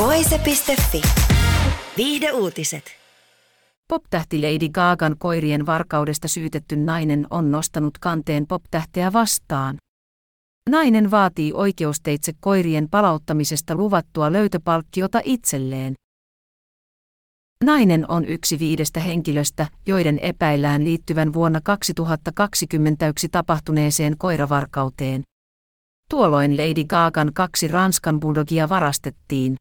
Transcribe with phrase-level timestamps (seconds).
[0.00, 1.02] Voise.fi.
[1.96, 2.84] Viihde uutiset.
[3.88, 9.76] Poptähti Lady Gagan koirien varkaudesta syytetty nainen on nostanut kanteen poptähteä vastaan.
[10.70, 15.94] Nainen vaatii oikeusteitse koirien palauttamisesta luvattua löytöpalkkiota itselleen.
[17.64, 25.22] Nainen on yksi viidestä henkilöstä, joiden epäillään liittyvän vuonna 2021 tapahtuneeseen koiravarkauteen.
[26.10, 29.56] Tuolloin Lady Gagan kaksi Ranskan bulldogia varastettiin.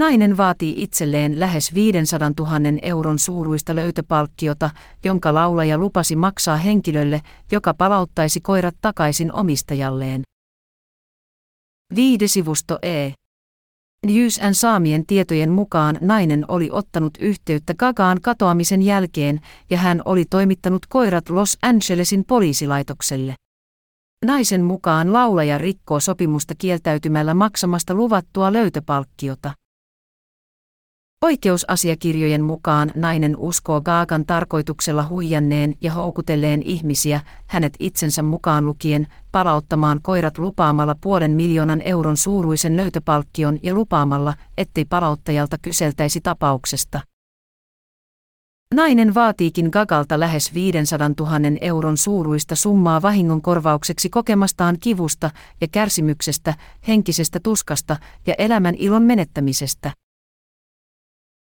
[0.00, 2.50] Nainen vaatii itselleen lähes 500 000
[2.82, 4.70] euron suuruista löytöpalkkiota,
[5.04, 7.20] jonka laulaja lupasi maksaa henkilölle,
[7.52, 10.22] joka palauttaisi koirat takaisin omistajalleen.
[11.94, 13.10] Viidesivusto E.
[14.06, 20.24] News and saamien tietojen mukaan nainen oli ottanut yhteyttä Gagaan katoamisen jälkeen ja hän oli
[20.30, 23.34] toimittanut koirat Los Angelesin poliisilaitokselle.
[24.24, 29.52] Naisen mukaan laulaja rikkoo sopimusta kieltäytymällä maksamasta luvattua löytöpalkkiota.
[31.24, 40.00] Oikeusasiakirjojen mukaan nainen uskoo Gaagan tarkoituksella huijanneen ja houkutelleen ihmisiä, hänet itsensä mukaan lukien, palauttamaan
[40.02, 47.00] koirat lupaamalla puolen miljoonan euron suuruisen löytöpalkkion ja lupaamalla, ettei palauttajalta kyseltäisi tapauksesta.
[48.74, 56.54] Nainen vaatiikin Gagalta lähes 500 000 euron suuruista summaa vahingon korvaukseksi kokemastaan kivusta ja kärsimyksestä,
[56.88, 57.96] henkisestä tuskasta
[58.26, 59.92] ja elämän ilon menettämisestä.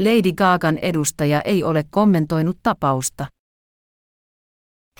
[0.00, 3.26] Lady Gagan edustaja ei ole kommentoinut tapausta.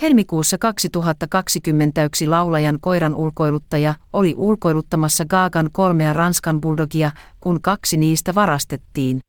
[0.02, 9.20] Helmikuussa 2021 laulajan koiran ulkoiluttaja oli ulkoiluttamassa Gagan kolmea Ranskan bulldogia, kun kaksi niistä varastettiin.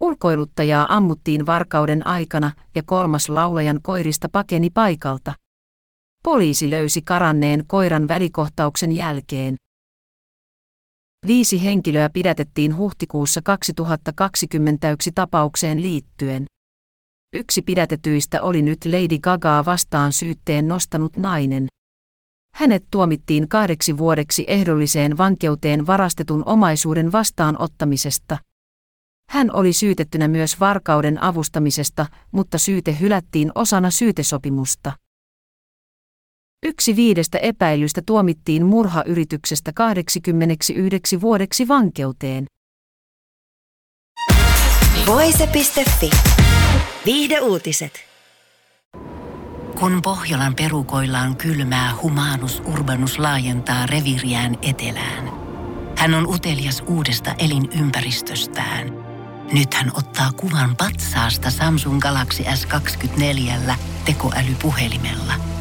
[0.00, 5.34] Ulkoiluttajaa ammuttiin varkauden aikana ja kolmas laulajan koirista pakeni paikalta.
[6.24, 9.56] Poliisi löysi karanneen koiran välikohtauksen jälkeen.
[11.26, 16.46] Viisi henkilöä pidätettiin huhtikuussa 2021 tapaukseen liittyen.
[17.32, 21.66] Yksi pidätetyistä oli nyt Lady Gagaa vastaan syytteen nostanut nainen.
[22.54, 28.38] Hänet tuomittiin kahdeksi vuodeksi ehdolliseen vankeuteen varastetun omaisuuden vastaanottamisesta.
[29.30, 34.92] Hän oli syytettynä myös varkauden avustamisesta, mutta syyte hylättiin osana syytesopimusta.
[36.66, 42.46] Yksi viidestä epäilystä tuomittiin murhayrityksestä 89 vuodeksi vankeuteen.
[45.06, 46.10] Voise.fi.
[47.06, 47.92] Viihde uutiset.
[49.80, 55.30] Kun Pohjolan perukoillaan kylmää, humanus urbanus laajentaa reviriään etelään.
[55.96, 58.92] Hän on utelias uudesta elinympäristöstään.
[59.52, 65.34] Nyt hän ottaa kuvan patsaasta Samsung Galaxy S24 tekoälypuhelimella–